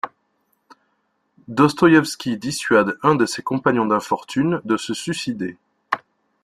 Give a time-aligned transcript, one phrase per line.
[1.47, 5.59] Dostoïevski dissuade un de ses compagnons d'infortune de se suicider.